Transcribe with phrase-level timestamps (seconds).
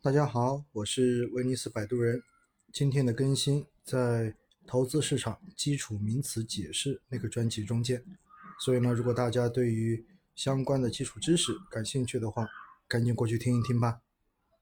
[0.00, 2.22] 大家好我是威尼斯摆渡人。
[2.72, 4.32] 今天的更新在
[4.64, 8.04] 投资市场基础名词解释那个专辑中间
[8.60, 10.06] 所以呢如果大家对于
[10.36, 12.46] 相关的基础知识感兴趣的话
[12.86, 13.98] 赶紧过去听一听吧。